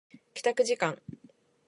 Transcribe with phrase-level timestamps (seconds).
[0.33, 0.97] 帰宅時間